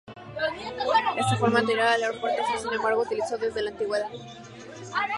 En 1.15 1.23
su 1.29 1.35
forma 1.35 1.59
anterior, 1.59 1.85
el 1.95 2.19
puerto 2.19 2.41
fue, 2.47 2.57
sin 2.63 2.73
embargo, 2.73 3.03
utilizado 3.03 3.37
desde 3.37 3.61
la 3.61 3.69
antigüedad. 3.69 4.09